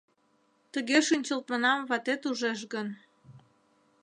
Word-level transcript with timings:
—Тыге 0.73 0.97
шинчылтмынам 1.07 1.79
ватет 1.89 2.21
ужеш 2.29 2.59
гын... 2.73 2.87